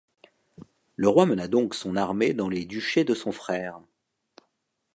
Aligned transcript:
Le 0.95 1.07
roi 1.07 1.27
mena 1.27 1.47
donc 1.47 1.75
son 1.75 1.95
armée 1.95 2.33
dans 2.33 2.49
les 2.49 2.65
duchés 2.65 3.03
de 3.03 3.13
son 3.13 3.31
frère. 3.31 3.79